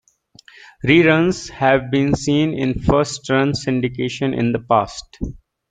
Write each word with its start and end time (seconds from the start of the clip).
Reruns 0.83 1.51
have 1.51 1.91
been 1.91 2.15
seen 2.15 2.57
in 2.57 2.81
first 2.81 3.29
run 3.29 3.51
syndication 3.51 4.35
in 4.35 4.51
the 4.51 4.57
past. 4.57 5.19